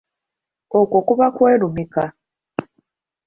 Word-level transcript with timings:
Okwo 0.79 0.97
kuba 1.07 1.25
kwerumika. 1.35 2.03